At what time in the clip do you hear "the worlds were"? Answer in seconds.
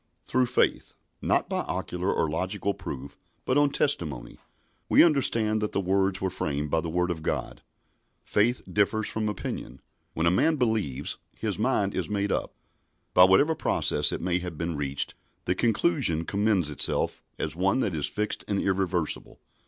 5.73-6.31